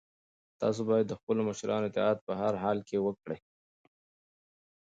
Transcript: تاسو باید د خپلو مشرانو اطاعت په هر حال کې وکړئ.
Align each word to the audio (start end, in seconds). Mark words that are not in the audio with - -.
تاسو 0.61 0.81
باید 0.89 1.05
د 1.07 1.13
خپلو 1.19 1.41
مشرانو 1.49 1.87
اطاعت 1.89 2.17
په 2.27 2.33
هر 2.41 2.53
حال 2.63 2.77
کې 2.87 2.97
وکړئ. 3.05 3.39